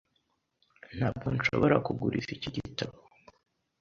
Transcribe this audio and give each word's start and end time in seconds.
Ntabwo 0.95 1.27
nshobora 1.35 1.75
kuguriza 1.85 2.29
iki 2.37 2.49
gitabo. 2.55 2.97